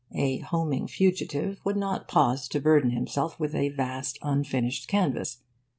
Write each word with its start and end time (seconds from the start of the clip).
A 0.15 0.39
homing 0.39 0.87
fugitive 0.87 1.59
would 1.63 1.77
not 1.77 2.07
pause 2.07 2.47
to 2.47 2.59
burden 2.59 2.89
himself 2.89 3.39
with 3.39 3.53
a 3.53 3.69
vast 3.69 4.17
unfinished 4.23 4.87
canvas. 4.87 5.43